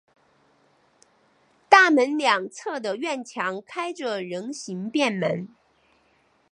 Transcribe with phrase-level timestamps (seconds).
[1.69, 5.47] 大门两侧的院墙开着人行便门。